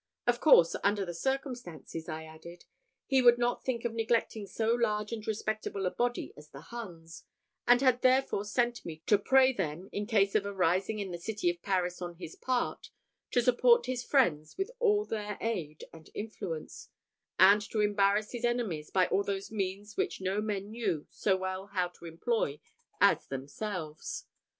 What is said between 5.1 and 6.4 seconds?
and respectable a body